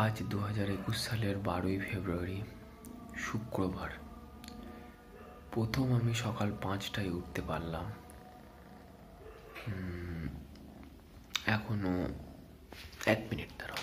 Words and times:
আজ 0.00 0.16
দু 0.30 0.38
হাজার 0.38 0.68
একুশ 0.70 0.96
সালের 1.06 1.36
বারোই 1.38 1.78
ফেব্রুয়ারি, 1.78 2.38
শুক্রবার। 3.18 3.90
প্রথম 5.50 5.86
আমি 5.98 6.14
সকাল 6.14 6.48
পাঁচটায় 6.62 7.10
উঠতে 7.10 7.40
পারলাম। 7.42 7.86
এখনও 11.46 11.94
এক 13.06 13.20
মিনিট, 13.30 13.50
দাঁড়াও। 13.58 13.82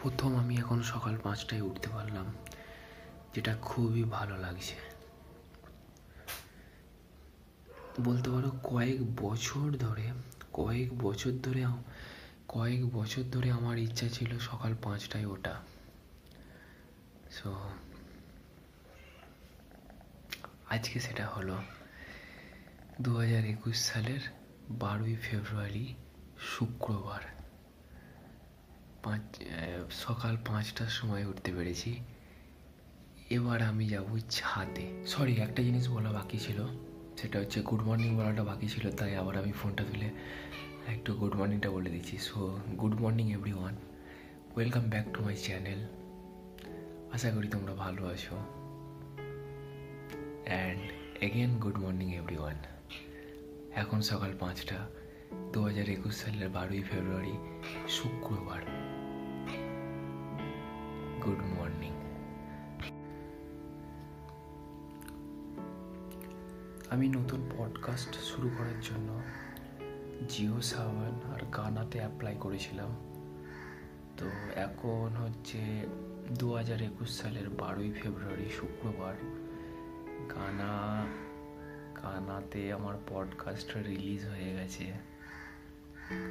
প্রথম 0.00 0.30
আমি 0.36 0.54
এখন 0.56 0.78
সকাল 0.92 1.14
পাঁচটায় 1.22 1.62
উঠতে 1.62 1.88
পারলাম। 1.88 2.26
যেটা 3.36 3.54
খুবই 3.62 4.02
ভালো 4.16 4.36
লাগছে। 4.36 4.76
বলতে 8.06 8.28
পারো 8.30 8.50
কয়েক 8.62 9.00
বছর 9.24 9.66
ধরে, 9.84 10.06
কয়েক 10.52 10.88
বছর 11.04 11.32
ধরে 11.46 11.62
কয়েক 12.48 12.82
বছর 12.94 13.22
ধরে 13.34 13.48
আমার 13.50 13.76
ইচ্ছা 13.78 14.08
ছিল 14.08 14.30
সকাল 14.38 14.72
পাঁচটায় 14.84 15.26
ওটা 15.26 15.54
সো 17.36 17.50
আজকে 20.74 20.96
সেটা 21.00 21.26
হলো 21.26 21.56
দু 23.00 23.10
হাজার 23.16 23.44
একুশ 23.44 23.76
সালের 23.90 24.22
বারোই 24.82 25.16
ফেব্রুয়ারি, 25.16 25.86
শুক্রবার। 26.50 27.22
পাঁচ 29.04 29.22
সকাল 30.04 30.34
পাঁচটার 30.48 30.90
সময় 30.98 31.24
উঠতে 31.24 31.50
পেরেছি। 31.52 31.92
এবার 33.30 33.62
আমি 33.62 33.88
যাব 33.88 34.18
ছাদে। 34.30 35.04
সরি 35.06 35.34
একটা 35.34 35.62
জিনিস 35.62 35.88
বলা 35.88 36.12
বাকি 36.12 36.38
ছিল। 36.38 36.66
সেটা 37.16 37.38
হচ্ছে 37.38 37.62
গুড 37.62 37.82
মর্নিং 37.82 38.16
বলাটা 38.16 38.44
বাকি 38.44 38.68
ছিল, 38.68 38.90
তাই 38.90 39.16
আবার 39.16 39.38
আমি 39.38 39.52
ফোনটা 39.52 39.84
তুলে 39.84 40.10
একটু 40.86 41.14
গুড 41.14 41.34
মর্নিংটা 41.36 41.70
বলে 41.70 41.90
দিচ্ছি। 41.90 42.18
So 42.18 42.60
good 42.76 43.00
morning 43.00 43.32
everyone 43.52 43.74
welcome 44.54 44.82
back 44.82 45.06
to 45.14 45.22
my 45.22 45.36
channel 45.36 45.78
আশা 47.12 47.30
করি 47.30 47.48
তোমরা 47.48 47.74
ভালো 47.74 48.06
আছো। 48.06 48.36
And 50.44 50.82
again 51.20 51.58
good 51.58 51.78
morning 51.78 52.14
everyone 52.38 52.56
এখন 53.74 54.00
সকাল 54.00 54.32
পাঁচটা 54.38 54.88
দু 55.52 55.62
হাজার 55.64 55.88
একুশ 55.88 56.16
সালের 56.16 56.48
বারোই 56.48 56.82
ফেব্রুয়ারি, 56.82 57.36
শুক্রবার। 57.88 58.62
গুড 61.24 61.38
মর্নিং 61.38 61.95
আমি 66.96 67.08
নতুন 67.08 67.50
পডকাস্ট 67.58 68.14
শুরু 68.14 68.50
করার 68.58 68.80
জন্য 68.82 69.22
জিও 70.28 70.60
সাওয়ান 70.60 71.20
আর 71.34 71.46
গানাতে 71.46 71.98
অ্যাপ্লাই 71.98 72.36
করেছিলাম। 72.40 72.96
তো 74.16 74.26
এখন 74.54 75.10
হচ্ছে 75.16 75.58
দু 76.38 76.54
হাজার 76.54 76.82
একুশ 76.82 77.20
সালের 77.20 77.50
বারোই 77.50 77.92
ফেব্রুয়ারি, 77.92 78.50
শুক্রবার 78.60 79.14
গানা, 80.34 81.06
গানাতে 82.02 82.72
আমার 82.72 82.94
পডকাস্ট 83.08 83.76
রিলিজ 83.76 84.26
হয়ে 84.26 84.52
গেছে। 84.52 84.92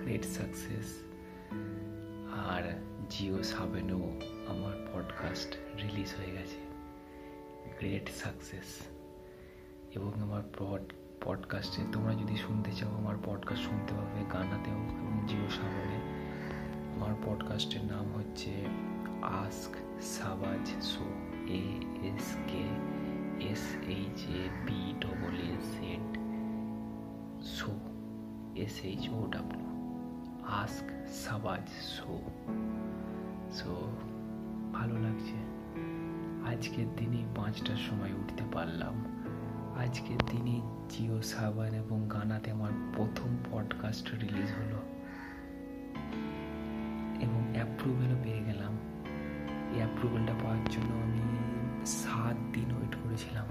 গ্রেট 0.04 0.26
সাকসেস 0.26 1.04
আর 2.34 2.80
জিও 3.10 3.44
সাবেনও 3.44 4.20
আমার 4.48 4.88
পডকাস্ট 4.94 5.56
রিলিজ 5.84 6.14
হয়ে 6.18 6.32
গেছে। 6.32 6.58
গ্রেট 7.80 8.10
সাকসেস 8.16 8.80
এবং 9.96 10.12
আমার 10.22 10.42
পড 10.60 10.82
পডকাস্টে 11.22 11.82
তোমরা 11.94 12.14
যদি 12.14 12.36
শুনতে 12.36 12.72
চাও, 12.72 12.96
আমার 12.96 13.16
পডকাস্ট 13.26 13.64
শুনতে 13.64 13.94
পাবে 13.94 14.26
গানাতেও 14.34 14.74
এবং 14.74 15.28
জিও 15.28 15.50
সাবনে 15.50 16.00
আমার 16.96 17.16
পডকাস্টের 17.26 17.86
নাম 17.86 18.14
হচ্ছে 18.16 18.66
ask 19.22 20.02
Shabaaz 20.02 20.84
show 20.84 21.04
A 21.48 21.80
S 22.02 22.36
K 22.48 22.64
S 23.48 23.76
H 23.88 24.24
A 24.30 24.50
B 24.66 24.94
double 25.00 25.36
A 25.36 25.58
Z 25.62 26.18
show 27.44 27.72
S 28.56 28.82
H 28.82 29.10
O 29.10 29.28
W 29.32 29.66
ask 30.48 31.14
Shabaaz 31.14 31.70
show 31.70 32.22
so 33.52 33.92
ভালো 34.74 35.00
লাগছে। 35.00 35.56
আজকের 36.50 36.86
দিনে 36.96 37.26
পাঁচটার 37.36 37.76
সময় 37.76 38.12
উঠতে 38.12 38.44
পারলাম। 38.54 39.15
আজকের 39.80 40.18
দিনে 40.18 40.62
জিও 40.90 41.22
সাবান 41.22 41.74
এবং 41.74 42.08
গানাতে 42.08 42.52
আমার 42.52 42.72
প্রথম 42.96 43.38
পডকাস্ট 43.52 44.14
রিলিজ 44.14 44.52
হলো। 44.52 44.78
এবং 47.22 47.52
অ্যাপ্রুভেলও 47.54 48.16
পেয়ে 48.24 48.44
গেলাম। 48.44 48.78
এই 49.72 49.78
অ্যাপ্রুভেলটা 49.78 50.34
পাওয়ার 50.34 50.70
জন্য 50.70 50.96
আমি 50.96 51.22
সাত 51.86 52.36
দিন 52.54 52.72
ওয়েট 52.72 52.96
করেছিলাম। 53.04 53.46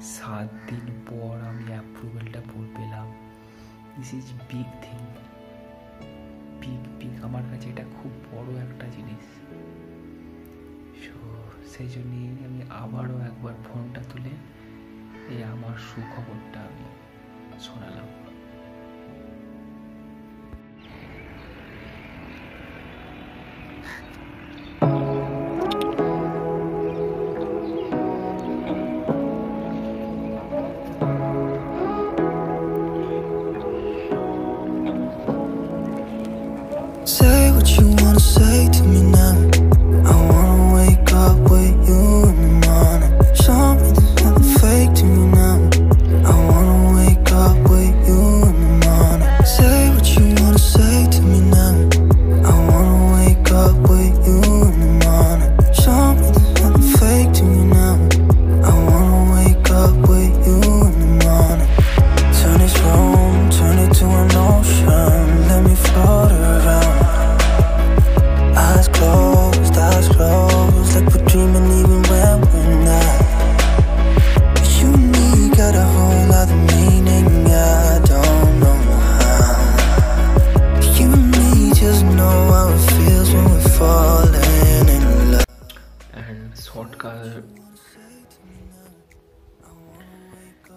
সাত 0.00 0.70
দিন 0.70 1.00
পর 1.06 1.48
আমি 1.48 1.64
অ্যাপ্রুভেলটা 1.68 2.40
পেলাম। 2.56 3.12
This 3.96 4.14
is 4.14 4.32
big 4.52 4.66
thing 4.82 5.06
big 6.60 6.88
big 6.98 7.24
আমার 7.24 7.42
কাছে 7.50 7.68
এটা 7.68 7.84
খুব 8.02 8.12
বড় 8.32 8.58
একটা 8.58 8.86
জিনিস। 8.88 9.24
সো 11.04 11.42
সেই 11.66 11.88
জন্যই 11.88 12.46
আমি 12.46 12.62
আবারও 12.70 13.18
একবার 13.18 13.54
ফোনটা 13.68 14.02
তুলে 14.12 14.30
এই 15.30 15.40
আমার 15.44 15.76
সুখবরটা 15.88 16.60
আমি 16.60 16.86
শোনালাম। 17.60 18.29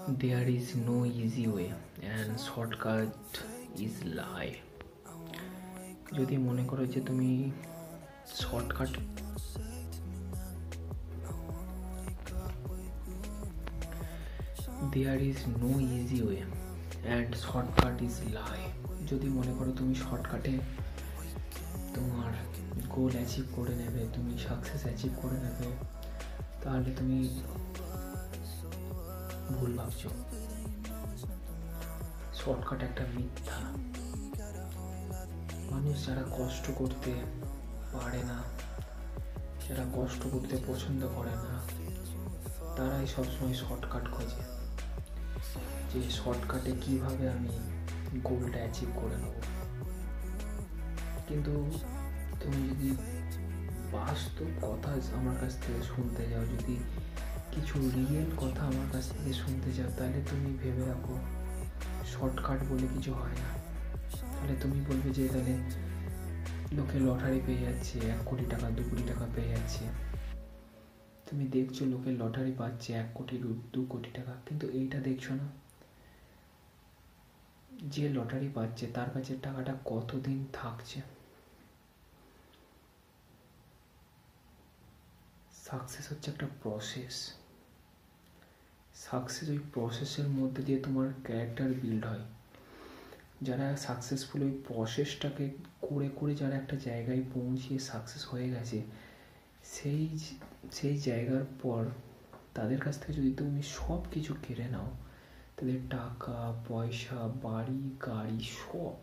There 0.08 0.48
is 0.48 0.76
no 0.76 1.06
easy 1.06 1.48
way, 1.48 1.72
and 2.04 2.40
shortcut 2.40 3.14
is 3.86 3.96
lie. 4.20 4.56
যদি 6.18 6.36
মনে 6.48 6.64
করো 6.70 6.84
যে 6.94 7.00
তুমি 7.10 7.30
shortcut 8.42 8.92
there 14.94 15.20
is 15.30 15.40
no 15.62 15.72
easy 15.98 16.20
way 16.28 16.40
and 17.08 17.32
shortcut 17.46 17.98
is 18.08 18.16
lie 18.38 18.62
যদি 19.10 19.28
মনে 19.38 19.54
করো 19.58 19.72
তুমি 19.80 19.94
শর্টকাটে 20.06 20.54
তোমার 21.96 22.32
গোল 22.96 23.12
অ্যাচিভ 23.20 23.46
করে 23.58 23.74
নেবে, 23.82 24.02
তুমি 24.16 24.34
সাকসেস 24.46 24.82
অ্যাচিভ 24.88 25.12
করে 25.22 25.38
নেবে, 25.46 25.68
তাহলে 26.62 26.90
তুমি 27.00 27.18
ভুল 29.50 29.72
ভাবছ? 29.78 30.02
শর্টকাট 32.34 32.84
একটা 32.84 33.04
মিথ্যা। 33.16 33.58
মানুষ 35.72 36.08
যারা 36.08 36.24
কষ্ট 36.38 36.66
করতে 36.76 37.12
পারে 37.94 38.22
না, 38.24 38.38
যারা 39.70 39.86
কষ্ট 39.96 40.22
করতে 40.32 40.56
পছন্দ 40.68 41.02
করে 41.16 41.36
না, 41.36 41.54
তারাই 42.76 43.08
সবসময় 43.08 43.54
শর্টকাট 43.54 44.06
খোঁজে। 44.12 44.44
যে 45.92 46.12
শর্টকাটে 46.12 46.72
কীভাবে 46.82 47.30
আমি 47.30 47.54
গোলটা 48.24 48.58
অ্যাচিভ 48.58 48.90
করে 48.96 49.18
নেব। 49.18 49.36
কিন্তু 51.28 51.54
তুমি 52.40 52.70
যদি 52.70 52.92
বাস্তব 53.92 54.46
কথা 54.62 54.92
আমার 55.18 55.36
কাছ 55.42 55.54
থেকে 55.62 55.82
শুনতে 55.84 56.24
যাও, 56.30 56.46
যদি 56.46 56.76
কিছু 57.56 57.92
রিয়েল 57.96 58.32
কথা 58.38 58.66
আমার 58.66 58.88
কাছ 58.94 59.12
থেকে 59.12 59.34
শুনতে 59.34 59.74
চাও, 59.74 59.90
তাহলে 59.98 60.22
তুমি 60.30 60.58
ভেবে 60.58 60.86
রাখো। 60.86 61.16
শর্টকাট 62.06 62.60
বলে 62.70 62.88
কিছু 62.94 63.14
হয় 63.14 63.32
না। 63.32 63.50
তাহলে 64.22 64.56
তুমি 64.62 64.82
বলবে 64.82 65.10
যে 65.10 65.28
তাহলে 65.28 65.54
লোকে 66.72 67.00
লটারি 67.00 67.42
পেয়ে 67.46 67.62
যাচ্ছে, 67.62 68.00
এক 68.00 68.18
কোটি 68.26 68.46
টাকা, 68.50 68.70
দু 68.70 68.84
কোটি 68.90 69.04
টাকা 69.08 69.28
পেয়ে 69.36 69.50
যাচ্ছে। 69.50 69.86
তুমি 71.30 71.48
দেখছ 71.48 71.82
লোকে 71.82 72.12
লটারি 72.12 72.54
পাচ্ছে, 72.58 72.94
এক 72.94 73.06
কোটি, 73.14 73.38
দু 73.74 73.86
কোটি 73.90 74.10
টাকা, 74.14 74.34
কিন্তু 74.46 74.70
এইটা 74.70 75.00
দেখছ 75.00 75.32
না? 75.32 75.48
যে 77.84 78.10
লটারি 78.10 78.50
পাচ্ছে, 78.56 78.88
তার 78.88 79.10
কাছে 79.10 79.36
টাকাটা 79.42 79.74
কতদিন 79.86 80.46
থাকছে? 80.54 81.02
সাকসেস 85.66 86.12
হচ্ছে 86.12 86.32
একটা 86.32 86.48
প্রসেস 86.64 87.34
সাকসেস 89.06 89.48
ওই 89.50 89.60
প্রসেসের 89.74 90.28
মধ্যে 90.40 90.62
দিয়ে 90.64 90.80
তোমার 90.80 91.08
ক্যারেক্টার 91.24 91.70
বিল্ড 91.82 92.04
হয়। 92.06 92.26
যারা 93.42 93.68
সাকসেসফুল 93.78 94.40
ওই 94.44 94.54
প্রসেসটাকে 94.68 95.46
করে 95.82 96.10
করে 96.20 96.34
যারা 96.36 96.56
একটা 96.56 96.76
জায়গায় 96.88 97.24
পৌঁছিয়ে 97.34 97.80
সাকসেস 97.90 98.24
হয়ে 98.26 98.48
গেছে, 98.50 98.80
সেই 99.74 100.04
সেই 100.72 100.96
জায়গার 100.98 101.46
পর 101.64 101.82
তাদের 102.54 102.80
কাছ 102.80 102.96
থেকে 103.00 103.14
যদি 103.14 103.32
তুমি 103.34 103.62
সব 103.78 104.02
কিছু 104.12 104.32
কেড়ে 104.44 104.68
নাও, 104.72 104.90
তাদের 105.58 105.80
টাকা, 105.90 106.38
পয়সা, 106.70 107.20
বাড়ি, 107.44 107.82
গাড়ি, 108.06 108.40
সব 108.62 108.98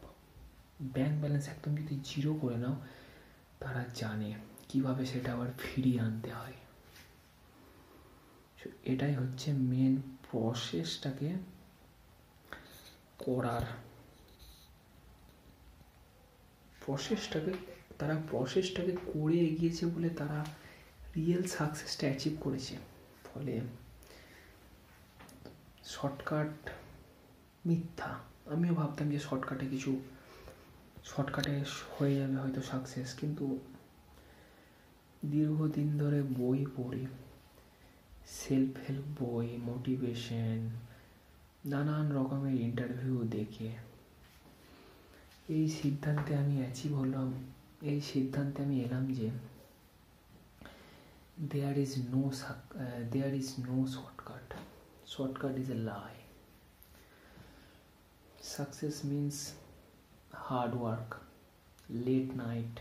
ব্যাংক 0.94 1.14
ব্যালেন্স 1.20 1.46
একদম 1.48 1.72
যদি 1.76 1.94
জিরো 2.04 2.32
করে 2.34 2.56
নাও, 2.56 2.76
তারা 3.60 3.82
জানে 3.94 4.30
কীভাবে 4.68 5.02
সেটা 5.06 5.30
আবার 5.32 5.50
ফিরিয়ে 5.58 6.00
আনতে 6.00 6.30
হয়। 6.30 6.56
এটাই 8.84 9.14
হচ্ছে 9.14 9.52
মেন 9.52 10.02
প্রসেসটাকে 10.30 11.30
করার। 13.18 13.62
প্রসেসটাকে 16.86 17.52
তারা 17.98 18.16
প্রসেসটাকে 18.30 18.92
করে 19.12 19.38
এগিয়েছে 19.38 19.86
বলে 19.86 20.10
তারা 20.10 20.44
রিয়েল 21.16 21.42
সাকসেসটা 21.42 22.06
অ্যাচিভ 22.06 22.32
করেছে। 22.40 22.74
ফলে 23.24 23.60
শর্টকাট 25.84 26.70
মিথ্যা। 27.66 28.10
আমিও 28.46 28.74
ভাবতাম 28.74 29.10
যে 29.10 29.18
শর্টকাটে 29.18 29.66
কিছু 29.66 30.00
শর্টকাটে 31.04 31.64
হয়ে 31.98 32.14
যাবে 32.16 32.36
হয়তো 32.36 32.62
সাকসেস 32.62 33.14
কিন্তু 33.14 33.58
দীর্ঘদিন 35.24 35.98
ধরে 35.98 36.22
বই 36.22 36.66
পড়ি। 36.76 37.06
সেলফ 38.38 38.72
হেল্প 38.86 39.06
বই 39.20 39.46
মোটিভেশন 39.68 40.58
নানান 41.64 42.06
রকমের 42.12 42.56
ইন্টারভিউ 42.60 43.16
দেখে। 43.36 43.70
এই 45.48 45.64
সিদ্ধান্তে 45.80 46.32
আমি 46.36 46.54
অ্যাচিভ 46.62 46.92
হলাম 46.94 47.28
এই 47.82 47.98
সিদ্ধান্তে 48.10 48.58
আমি 48.62 48.76
এলাম 48.80 49.04
যে 49.12 49.28
there 51.50 51.76
is 51.78 51.92
no 52.12 52.22
there 53.12 53.32
is 53.34 53.48
no 53.66 53.76
shortcut 53.94 54.46
shortcut 55.06 55.54
is 55.58 55.68
a 55.70 55.78
lie 55.90 56.14
success 58.54 58.96
means 59.04 59.36
hard 60.46 60.72
work 60.80 61.08
late 62.06 62.28
night 62.36 62.74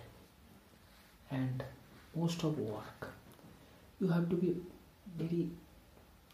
and 1.29 1.57
most 2.17 2.39
of 2.45 2.53
work 2.59 2.99
you 3.99 4.07
have 4.07 4.23
to 4.29 4.35
be 4.37 4.49
very 5.17 5.49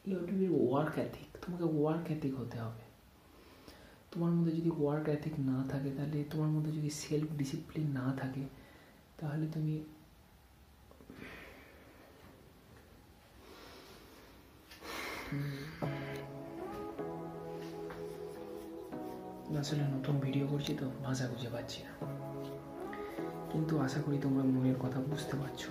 you 0.06 0.20
to 0.20 0.36
be 0.36 0.48
work 0.50 0.94
ethic 0.94 1.46
তোমাকে 1.46 1.64
work 1.64 2.06
অ্যাথিক 2.06 2.40
হতে 2.40 2.58
হবে। 2.60 2.84
তোমার 4.12 4.32
মধ্যে 4.32 4.52
যদি 4.52 4.72
work 4.80 5.06
অ্যাথিক 5.06 5.34
না 5.40 5.68
থাকে, 5.70 5.90
তাহলে 5.90 6.24
তোমার 6.30 6.50
মধ্যে 6.50 6.72
যদি 6.72 6.90
সেলফ 6.90 7.28
ডিসিপ্লিন 7.38 7.88
না 7.88 8.14
থাকে, 8.18 8.44
তাহলে 9.18 9.48
তুমি 9.54 9.84
আসলে 19.60 19.84
নতুন 19.84 20.20
ভিডিও 20.20 20.48
করছি 20.48 20.76
তো, 20.80 20.92
ভাষা 21.04 21.28
খুঁজে 21.28 21.50
পাচ্ছি 21.50 21.84
না। 21.84 21.92
কিন্তু 23.52 23.80
আশা 23.80 24.02
করি 24.02 24.18
তোমরা 24.22 24.44
মনের 24.44 24.76
কথা 24.80 25.00
বুঝতে 25.00 25.38
পারছ। 25.38 25.64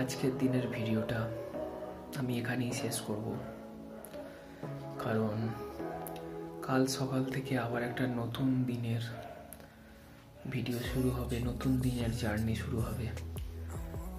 আজকের 0.00 0.32
দিনের 0.38 0.66
ভিডিওটা 0.72 1.20
আমি 2.18 2.38
এখানেই 2.38 2.72
শেষ 2.72 3.00
করব। 3.00 3.26
কারণ 4.98 5.36
কাল 6.62 6.86
সকাল 6.86 7.24
থেকে 7.24 7.58
আবার 7.58 7.82
একটা 7.82 8.06
নতুন 8.06 8.64
দিনের 8.64 9.02
ভিডিও 10.50 10.78
শুরু 10.94 11.10
হবে, 11.10 11.36
নতুন 11.44 11.72
দিনের 11.80 12.12
জার্নি 12.18 12.54
শুরু 12.54 12.80
হবে। 12.80 13.06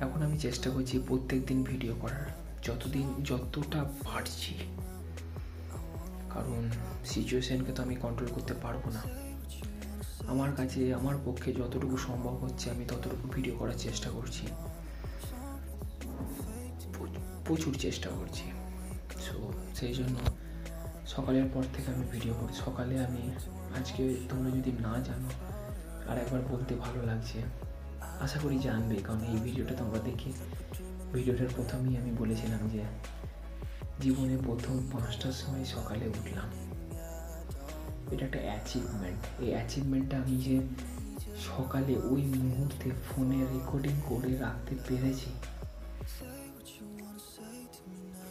এখন 0.02 0.22
আমি 0.22 0.38
চেষ্টা 0.38 0.70
করছি 0.70 1.00
প্রত্যেক 1.00 1.46
দিন 1.46 1.64
ভিডিও 1.64 1.96
করার। 1.96 2.26
যতদিন, 2.64 3.24
যতটা 3.24 3.84
পারছি। 3.84 4.54
কারণ 6.30 6.70
সিচুয়েশানকে 7.06 7.72
তো 7.72 7.84
আমি 7.84 7.96
কন্ট্রোল 7.96 8.30
করতে 8.36 8.54
পারব 8.54 8.90
না। 8.90 9.04
আমার 10.28 10.56
কাছে, 10.56 10.94
আমার 10.94 11.16
পক্ষে 11.26 11.54
যতটুকু 11.54 11.98
সম্ভব 11.98 12.36
হচ্ছে, 12.36 12.72
আমি 12.72 12.86
ততটুকু 12.86 13.28
ভিডিও 13.28 13.56
করার 13.58 13.74
চেষ্টা 13.78 14.10
করছি। 14.10 14.48
প্রচুর 17.46 17.76
চেষ্টা 17.80 18.10
করছি। 18.10 18.44
সো 19.20 19.54
সেই 19.76 19.94
জন্য 19.94 20.16
সকালের 21.08 21.44
পর 21.54 21.64
থেকে 21.74 21.92
আমি 21.92 22.06
ভিডিও 22.12 22.34
করি। 22.34 22.54
সকালে 22.54 23.00
আমি, 23.00 23.32
আজকে 23.80 24.16
তোমরা 24.30 24.50
যদি 24.50 24.72
না 24.72 25.00
জানো 25.00 25.30
আর 26.12 26.18
একবার 26.18 26.42
বলতে 26.50 26.76
ভালো 26.76 27.06
লাগছে। 27.06 27.42
আশা 28.26 28.38
করি 28.44 28.58
জানবে, 28.68 28.96
কারণ 29.06 29.22
এই 29.32 29.38
ভিডিওটা 29.46 29.74
তোমরা 29.82 30.00
দেখে। 30.10 30.30
ভিডিওটার 31.14 31.50
প্রথমেই 31.56 31.96
আমি 32.02 32.12
বলেছিলাম 32.22 32.62
যে, 32.74 32.82
জীবনে 34.04 34.36
প্রথম 34.48 34.76
পাঁচটার 34.92 35.36
সময় 35.42 35.66
সকালে 35.76 36.06
উঠলাম। 36.18 36.50
এটা 38.14 38.24
একটা 38.26 38.42
অ্যাচিভমেন্ট 38.48 39.22
এই 39.44 39.50
অ্যাচিভমেন্টটা 39.56 40.16
আমি 40.22 40.36
যে 40.48 40.56
সকালে 41.50 41.94
ওই 42.12 42.24
মুহূর্তে 42.42 42.88
ফোনে 43.06 43.40
রেকর্ডিং 43.54 43.96
করে 44.10 44.32
রাখতে 44.46 44.74
পেরেছি, 44.86 45.30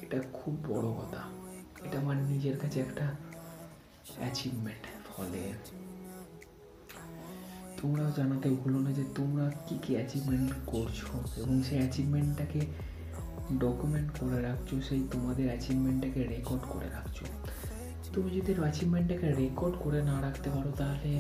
এটা 0.05 0.19
খুব 0.39 0.55
বড় 0.71 0.89
কথা। 0.99 1.23
এটা 1.85 1.97
আমার 2.03 2.17
নিজের 2.31 2.57
কাছে 2.63 2.79
একটা 2.87 3.05
অ্যাচিভমেন্ট 4.21 4.85
ফলে। 5.11 5.43
তোমরাও 7.85 8.11
জানাতে 8.17 8.49
ভুলো 8.51 8.79
না 8.81 8.91
যে 8.93 9.05
তোমরা 9.15 9.45
কী 9.67 9.75
কী 9.83 9.93
অ্যাচিভমেন্ট 9.95 10.51
করছ 10.67 10.99
এবং 11.43 11.63
সেই 11.63 11.79
অ্যাচিভমেন্টটাকে 11.79 12.61
ডকুমেন্ট 13.59 14.11
করে 14.21 14.39
রাখছো, 14.43 14.75
সেই 14.89 15.03
তোমাদের 15.11 15.47
অ্যাচিভমেন্টটাকে 15.47 16.21
রেকর্ড 16.25 16.63
করে 16.73 16.89
রাখছো। 16.89 17.25
তুমি 18.13 18.29
যদি 18.37 18.53
অ্যাচিভমেন্টটাকে 18.61 19.29
রেকর্ড 19.33 19.75
করে 19.85 20.01
না 20.03 20.17
রাখতে 20.21 20.49
পারো, 20.51 20.71
তাহলে 20.73 21.11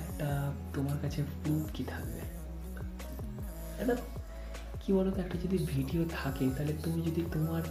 একটা 0.00 0.52
তোমার 0.74 0.96
কাছে 1.02 1.20
প্রুফ 1.22 1.64
কি 1.74 1.84
থাকবে? 1.84 2.22
একটা 3.80 3.94
কি 4.80 4.92
বলতো, 4.92 5.18
একটা 5.20 5.36
যদি 5.44 5.58
ভিডিও 5.74 6.02
থাকে, 6.18 6.44
তাহলে 6.56 6.74
তুমি 6.84 7.00
যদি 7.02 7.22
তোমার 7.32 7.62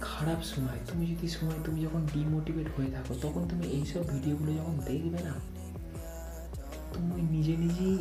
খারাপ 0.00 0.40
সময়, 0.42 0.78
তুমি 0.90 1.04
যদি 1.06 1.28
সময়, 1.28 1.58
তুমি 1.64 1.78
যখন 1.82 2.02
ডিমোটিভেট 2.14 2.68
হয়ে 2.76 2.90
থাকো, 2.90 3.12
তখন 3.22 3.42
তুমি 3.48 3.64
এইসব 3.66 4.02
ভিডিওগুলো 4.08 4.50
যখন 4.52 4.74
দেখবে 4.86 5.20
না 5.30 5.34
তুমি 6.94 7.22
নিজে 7.22 7.56
নিজেই 7.56 7.98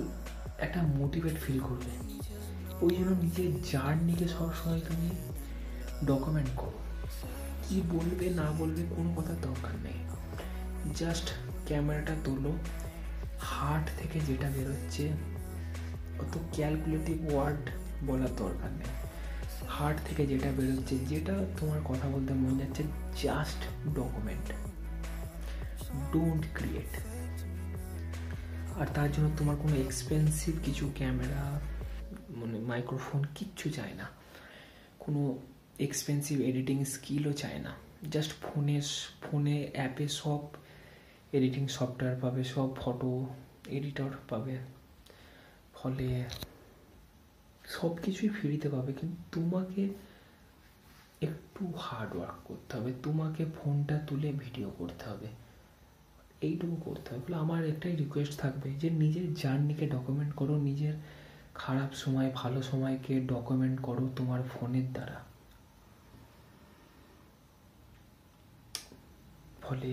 একটা 0.60 0.82
মোটিভেট 0.82 1.36
ফিল 1.38 1.60
করবে 1.60 1.92
ওই 2.82 2.96
জন্য 2.96 3.12
নিজের 3.22 3.62
জার্নিকে 3.72 4.28
সবসময় 4.28 4.80
তুমি 4.80 5.10
ডকুমেন্ট 6.06 6.50
করো। 6.58 6.80
কি 7.70 7.82
বলবে, 7.92 8.30
না 8.30 8.52
বলবে, 8.58 8.84
কোনো 8.96 9.22
কথা 9.22 9.34
দরকার 9.42 9.76
নেই। 9.84 10.00
জাস্ট 10.96 11.28
ক্যামেরাটা 11.68 12.16
তোলো। 12.24 12.52
হার্ট 13.40 13.90
থেকে 14.00 14.20
যেটা 14.20 14.50
বেরোচ্ছে, 14.50 15.12
অত 16.20 16.38
ক্যালকুলেটিভ 16.56 17.34
ওয়ার্ড 17.34 17.70
বলার 18.08 18.36
দরকার 18.38 18.72
নেই। 18.72 18.92
হার্ট 19.70 20.00
থেকে 20.08 20.28
যেটা 20.28 20.52
বেরোচ্ছে, 20.58 20.96
যেটা 20.98 21.34
তোমার 21.60 21.80
কথা 21.86 22.08
বলতে 22.10 22.34
মন 22.34 22.60
যাচ্ছে 22.60 22.84
জাস্ট 23.24 23.90
ডকুমেন্ট 23.96 24.48
ডোন্ট 26.14 26.44
ক্রিয়েট 26.54 27.13
আর 28.84 28.90
তার 28.94 29.12
জন্য 29.12 29.28
তোমার 29.38 29.56
কোনো 29.56 29.76
এক্সপেন্সিভ 29.76 30.54
কিছু 30.66 30.92
ক্যামেরা 30.96 31.62
মানে 32.30 32.60
মাইক্রোফোন 32.60 33.22
কিচ্ছু 33.36 33.70
চায় 33.70 33.94
না। 33.94 34.08
কোনো 35.00 35.22
এক্সপেন্সিভ 35.80 36.36
এডিটিং 36.42 36.78
স্কিলও 36.86 37.34
চায় 37.34 37.60
না। 37.60 37.72
জাস্ট 38.12 38.32
ফোনে 38.42 38.82
ফোনে 39.24 39.58
অ্যাপে 39.74 40.08
সব 40.08 40.42
এডিটিং 41.34 41.68
সফটওয়্যার 41.68 42.20
পাবে, 42.22 42.44
সব 42.44 42.70
ফটো 42.76 43.26
এডিটর 43.78 44.12
পাবে। 44.30 44.58
ফলে 45.74 46.24
সব 47.66 47.92
কিছুই 48.04 48.30
ফ্রিতে 48.30 48.70
পাবে, 48.70 48.94
কিন্তু 48.94 49.18
তোমাকে 49.32 49.84
একটু 51.22 51.74
হার্ড 51.78 52.16
ওয়ার্ক 52.16 52.38
করতে 52.44 52.78
হবে। 52.78 52.92
তোমাকে 53.04 53.46
ফোনটা 53.58 53.96
তুলে 54.08 54.30
ভিডিও 54.44 54.70
করতে 54.70 55.06
হবে। 55.06 55.43
এইটুকু 56.48 56.76
করতে 56.86 57.08
হবে 57.10 57.22
বলে 57.26 57.38
আমার 57.46 57.62
একটাই 57.72 57.94
রিকোয়েস্ট 57.96 58.34
থাকবে 58.40 58.68
যে 58.82 58.88
নিজের 59.04 59.28
জার্নিকে 59.42 59.86
ডকুমেন্ট 59.96 60.32
করো, 60.40 60.56
নিজের 60.70 60.96
খারাপ 61.62 61.92
সময়, 61.94 62.30
ভালো 62.36 62.60
সময়কে 62.72 63.14
ডকুমেন্ট 63.32 63.78
করো 63.82 64.04
তোমার 64.18 64.42
ফোনের 64.54 64.88
দ্বারা। 64.96 65.18
ফলে 69.66 69.90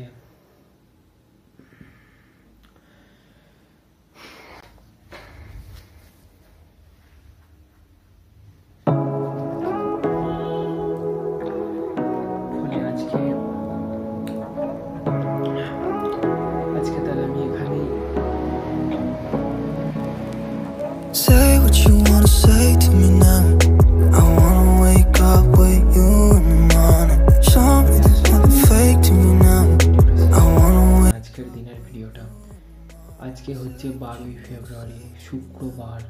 হচ্ছে 33.81 33.99
বারোই 33.99 34.37
ফেব্রুয়ারি, 34.45 35.01
শুক্রবার 35.21 36.01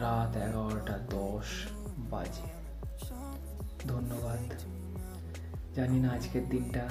রাত 0.00 0.36
এগারোটা 0.36 0.98
দশ 1.10 1.48
বাজে। 2.10 2.48
ধন্যবাদ। 3.88 4.44
জানি 5.76 6.00
না 6.00 6.08
আজকের 6.10 6.48
দিনটা। 6.48 6.88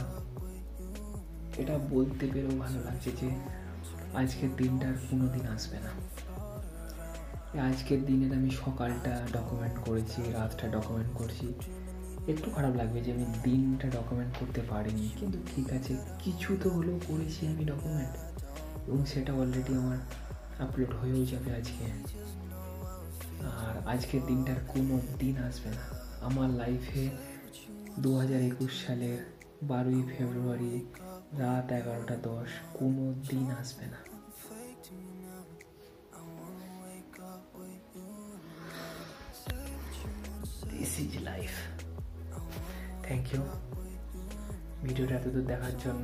এটা 1.57 1.79
বলতে 1.89 2.27
পেরেও 2.33 2.59
ভালো 2.59 2.79
লাগছে 2.83 3.11
যে, 3.21 3.29
আজকের 4.15 4.49
দিনটা 4.57 4.87
আর 4.87 4.93
কোনো 5.11 5.25
দিন 5.27 5.47
আসবে 5.47 5.77
না। 5.79 5.91
আজকের 7.61 8.05
দিনের 8.05 8.31
আমি 8.37 8.49
সকালটা 8.49 9.27
ডকুমেন্ট 9.33 9.77
করেছি, 9.85 10.31
রাতটা 10.31 10.67
ডকুমেন্ট 10.67 11.11
করছি। 11.17 11.53
একটু 12.31 12.51
খারাপ 12.51 12.75
লাগবে 12.75 13.01
যে 13.01 13.11
আমি 13.13 13.25
দিনটা 13.43 13.87
ডকুমেন্ট 13.89 14.33
করতে 14.39 14.61
পারিনি, 14.69 15.09
কিন্তু 15.19 15.37
ঠিক 15.55 15.73
আছে, 15.73 15.93
কিছু 16.19 16.57
তো 16.63 16.69
হলেও 16.69 16.99
করেছি 17.07 17.47
আমি 17.47 17.65
ডকুমেন্ট 17.65 18.44
এবং 18.87 18.99
সেটা 19.05 19.31
অলরেডি 19.41 19.73
আমার 19.81 19.99
আপলোড 20.63 20.91
হয়েও 20.99 21.23
যাবে 21.31 21.49
আজকে। 21.59 21.85
আর 23.63 23.75
আজকের 23.93 24.21
দিনটার 24.29 24.59
কোনো 24.73 24.95
দিন 25.19 25.35
আসবে 25.47 25.69
না। 25.77 25.83
আমার 26.27 26.49
লাইফে 26.61 27.03
দু 28.03 28.09
হাজার 28.19 28.41
একুশ 28.49 28.73
সালের 28.85 29.19
বারোই 29.63 30.01
ফেব্রুয়ারি 30.11 30.73
রাত 31.41 31.67
এগারোটা 31.79 32.15
দশ 32.29 32.49
কোনো 32.77 33.03
দিন 33.29 33.47
আসবে 33.61 33.85
না। 33.93 33.99
This 40.71 40.93
is 41.03 41.13
life 41.29 41.53
thank 43.05 43.25
you 43.33 43.41
ভিডিওটা 44.83 45.13
এতদূর 45.19 45.45
দেখার 45.51 45.75
জন্য 45.83 46.03